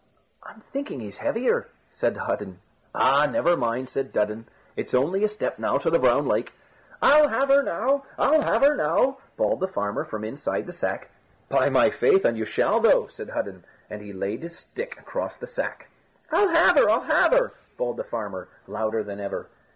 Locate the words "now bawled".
8.75-9.59